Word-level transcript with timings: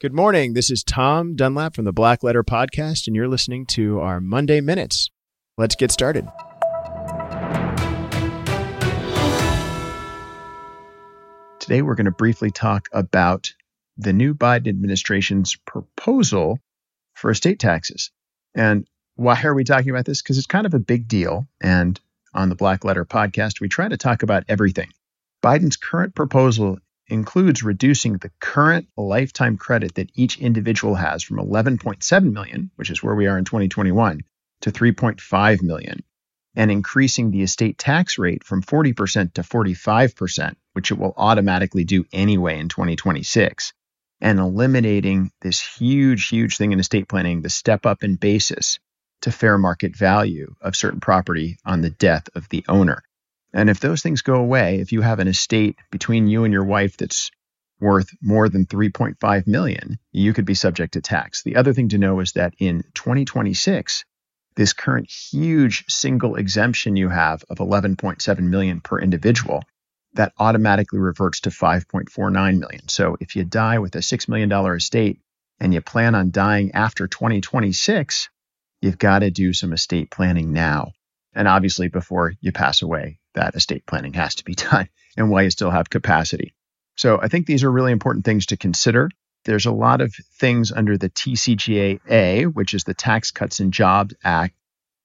Good 0.00 0.14
morning. 0.14 0.52
This 0.52 0.70
is 0.70 0.84
Tom 0.84 1.34
Dunlap 1.34 1.74
from 1.74 1.84
the 1.84 1.92
Black 1.92 2.22
Letter 2.22 2.44
Podcast, 2.44 3.08
and 3.08 3.16
you're 3.16 3.26
listening 3.26 3.66
to 3.66 3.98
our 3.98 4.20
Monday 4.20 4.60
Minutes. 4.60 5.10
Let's 5.56 5.74
get 5.74 5.90
started. 5.90 6.24
Today, 11.58 11.82
we're 11.82 11.96
going 11.96 12.04
to 12.04 12.12
briefly 12.12 12.52
talk 12.52 12.88
about 12.92 13.52
the 13.96 14.12
new 14.12 14.34
Biden 14.34 14.68
administration's 14.68 15.56
proposal 15.66 16.60
for 17.14 17.32
estate 17.32 17.58
taxes. 17.58 18.12
And 18.54 18.86
why 19.16 19.42
are 19.42 19.54
we 19.54 19.64
talking 19.64 19.90
about 19.90 20.04
this? 20.04 20.22
Because 20.22 20.38
it's 20.38 20.46
kind 20.46 20.64
of 20.64 20.74
a 20.74 20.78
big 20.78 21.08
deal. 21.08 21.48
And 21.60 21.98
on 22.32 22.50
the 22.50 22.54
Black 22.54 22.84
Letter 22.84 23.04
podcast, 23.04 23.60
we 23.60 23.66
try 23.68 23.88
to 23.88 23.96
talk 23.96 24.22
about 24.22 24.44
everything. 24.48 24.92
Biden's 25.42 25.76
current 25.76 26.14
proposal 26.14 26.78
includes 27.08 27.62
reducing 27.62 28.14
the 28.14 28.30
current 28.40 28.88
lifetime 28.96 29.56
credit 29.56 29.94
that 29.94 30.10
each 30.14 30.38
individual 30.38 30.94
has 30.94 31.22
from 31.22 31.38
11.7 31.38 32.32
million, 32.32 32.70
which 32.76 32.90
is 32.90 33.02
where 33.02 33.14
we 33.14 33.26
are 33.26 33.38
in 33.38 33.44
2021, 33.44 34.20
to 34.62 34.70
3.5 34.70 35.62
million, 35.62 36.02
and 36.54 36.70
increasing 36.70 37.30
the 37.30 37.42
estate 37.42 37.78
tax 37.78 38.18
rate 38.18 38.44
from 38.44 38.62
40% 38.62 39.34
to 39.34 39.42
45%, 39.42 40.54
which 40.72 40.90
it 40.90 40.98
will 40.98 41.14
automatically 41.16 41.84
do 41.84 42.04
anyway 42.12 42.58
in 42.58 42.68
2026, 42.68 43.72
and 44.20 44.38
eliminating 44.38 45.30
this 45.40 45.60
huge, 45.60 46.28
huge 46.28 46.56
thing 46.56 46.72
in 46.72 46.80
estate 46.80 47.08
planning, 47.08 47.42
the 47.42 47.50
step 47.50 47.86
up 47.86 48.02
in 48.02 48.16
basis 48.16 48.78
to 49.22 49.32
fair 49.32 49.58
market 49.58 49.96
value 49.96 50.54
of 50.60 50.76
certain 50.76 51.00
property 51.00 51.58
on 51.64 51.80
the 51.80 51.90
death 51.90 52.28
of 52.34 52.48
the 52.48 52.64
owner. 52.68 53.02
And 53.52 53.70
if 53.70 53.80
those 53.80 54.02
things 54.02 54.22
go 54.22 54.34
away, 54.34 54.80
if 54.80 54.92
you 54.92 55.00
have 55.00 55.20
an 55.20 55.28
estate 55.28 55.76
between 55.90 56.26
you 56.26 56.44
and 56.44 56.52
your 56.52 56.64
wife 56.64 56.96
that's 56.96 57.30
worth 57.80 58.10
more 58.20 58.48
than 58.48 58.66
3.5 58.66 59.46
million, 59.46 59.98
you 60.12 60.32
could 60.32 60.44
be 60.44 60.54
subject 60.54 60.94
to 60.94 61.00
tax. 61.00 61.42
The 61.42 61.56
other 61.56 61.72
thing 61.72 61.88
to 61.90 61.98
know 61.98 62.20
is 62.20 62.32
that 62.32 62.54
in 62.58 62.82
2026, 62.94 64.04
this 64.56 64.72
current 64.72 65.08
huge 65.08 65.84
single 65.88 66.34
exemption 66.34 66.96
you 66.96 67.08
have 67.08 67.44
of 67.48 67.58
11.7 67.58 68.38
million 68.40 68.80
per 68.80 68.98
individual, 68.98 69.62
that 70.14 70.32
automatically 70.38 70.98
reverts 70.98 71.40
to 71.40 71.50
5.49 71.50 72.58
million. 72.58 72.88
So 72.88 73.16
if 73.20 73.36
you 73.36 73.44
die 73.44 73.78
with 73.78 73.94
a 73.94 74.00
$6 74.00 74.28
million 74.28 74.52
estate 74.74 75.20
and 75.60 75.72
you 75.72 75.80
plan 75.80 76.14
on 76.14 76.32
dying 76.32 76.72
after 76.72 77.06
2026, 77.06 78.28
you've 78.80 78.98
got 78.98 79.20
to 79.20 79.30
do 79.30 79.52
some 79.52 79.72
estate 79.72 80.10
planning 80.10 80.52
now. 80.52 80.92
And 81.34 81.46
obviously, 81.46 81.88
before 81.88 82.32
you 82.40 82.50
pass 82.52 82.82
away, 82.82 83.20
that 83.38 83.54
estate 83.54 83.86
planning 83.86 84.12
has 84.14 84.34
to 84.36 84.44
be 84.44 84.54
done 84.70 84.88
and 85.16 85.30
why 85.30 85.42
you 85.42 85.50
still 85.50 85.70
have 85.70 85.88
capacity. 85.88 86.54
So 86.96 87.20
I 87.20 87.28
think 87.28 87.46
these 87.46 87.64
are 87.64 87.70
really 87.70 87.92
important 87.92 88.24
things 88.24 88.46
to 88.46 88.56
consider. 88.56 89.10
There's 89.44 89.66
a 89.66 89.72
lot 89.72 90.00
of 90.00 90.14
things 90.38 90.72
under 90.72 90.98
the 90.98 91.08
TCJA, 91.08 92.52
which 92.52 92.74
is 92.74 92.84
the 92.84 92.94
Tax 92.94 93.30
Cuts 93.30 93.60
and 93.60 93.72
Jobs 93.72 94.14
Act, 94.24 94.54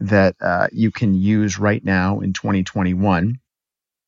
that 0.00 0.36
uh, 0.40 0.68
you 0.70 0.90
can 0.90 1.14
use 1.14 1.58
right 1.58 1.82
now 1.82 2.20
in 2.20 2.34
2021. 2.34 3.40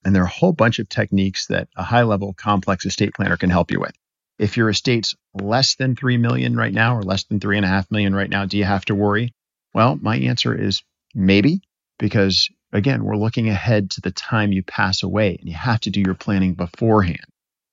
And 0.04 0.14
there 0.14 0.22
are 0.22 0.26
a 0.26 0.28
whole 0.28 0.52
bunch 0.52 0.78
of 0.78 0.88
techniques 0.88 1.46
that 1.46 1.68
a 1.74 1.82
high 1.82 2.02
level 2.02 2.34
complex 2.34 2.84
estate 2.86 3.14
planner 3.14 3.36
can 3.36 3.50
help 3.50 3.70
you 3.70 3.80
with. 3.80 3.94
If 4.38 4.56
your 4.56 4.70
estate's 4.70 5.14
less 5.34 5.74
than 5.74 5.96
3 5.96 6.16
million 6.18 6.56
right 6.56 6.72
now 6.72 6.96
or 6.96 7.02
less 7.02 7.24
than 7.24 7.41
3.5 7.41 7.91
million 7.91 8.14
right 8.14 8.30
now, 8.30 8.44
do 8.44 8.56
you 8.56 8.64
have 8.64 8.84
to 8.86 8.94
worry? 8.94 9.34
Well, 9.74 9.98
my 10.00 10.16
answer 10.16 10.54
is 10.54 10.82
maybe, 11.14 11.62
because 11.98 12.50
again, 12.72 13.04
we're 13.04 13.16
looking 13.16 13.48
ahead 13.48 13.90
to 13.92 14.00
the 14.00 14.10
time 14.10 14.52
you 14.52 14.62
pass 14.62 15.02
away 15.02 15.36
and 15.38 15.48
you 15.48 15.54
have 15.54 15.80
to 15.80 15.90
do 15.90 16.00
your 16.00 16.14
planning 16.14 16.54
beforehand. 16.54 17.24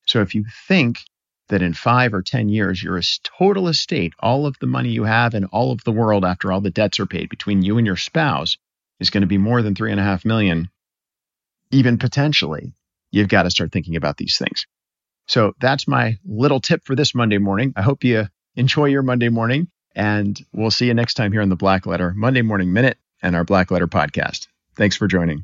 So 0.05 0.21
if 0.21 0.35
you 0.35 0.45
think 0.67 1.01
that 1.49 1.61
in 1.61 1.73
five 1.73 2.13
or 2.13 2.21
10 2.21 2.49
years, 2.49 2.81
your 2.81 2.99
total 3.23 3.67
estate, 3.67 4.13
all 4.19 4.45
of 4.45 4.57
the 4.59 4.67
money 4.67 4.89
you 4.89 5.03
have 5.03 5.33
in 5.33 5.45
all 5.45 5.71
of 5.71 5.83
the 5.83 5.91
world 5.91 6.25
after 6.25 6.51
all 6.51 6.61
the 6.61 6.69
debts 6.69 6.99
are 6.99 7.05
paid 7.05 7.29
between 7.29 7.61
you 7.61 7.77
and 7.77 7.87
your 7.87 7.95
spouse 7.95 8.57
is 8.99 9.09
going 9.09 9.21
to 9.21 9.27
be 9.27 9.37
more 9.37 9.61
than 9.61 9.75
three 9.75 9.91
and 9.91 9.99
a 9.99 10.03
half 10.03 10.25
million, 10.25 10.69
even 11.71 11.97
potentially, 11.97 12.73
you've 13.11 13.29
got 13.29 13.43
to 13.43 13.51
start 13.51 13.71
thinking 13.71 13.95
about 13.95 14.17
these 14.17 14.37
things. 14.37 14.65
So 15.27 15.53
that's 15.59 15.87
my 15.87 16.17
little 16.25 16.59
tip 16.59 16.85
for 16.85 16.95
this 16.95 17.13
Monday 17.13 17.37
morning. 17.37 17.73
I 17.75 17.81
hope 17.81 18.03
you 18.03 18.27
enjoy 18.55 18.85
your 18.85 19.03
Monday 19.03 19.29
morning, 19.29 19.67
and 19.95 20.39
we'll 20.53 20.71
see 20.71 20.87
you 20.87 20.93
next 20.93 21.15
time 21.15 21.31
here 21.31 21.41
on 21.41 21.49
the 21.49 21.55
Black 21.55 21.85
Letter 21.85 22.13
Monday 22.15 22.41
Morning 22.41 22.71
Minute 22.71 22.97
and 23.21 23.35
our 23.35 23.43
Black 23.43 23.71
Letter 23.71 23.87
podcast. 23.87 24.46
Thanks 24.77 24.95
for 24.95 25.07
joining. 25.07 25.43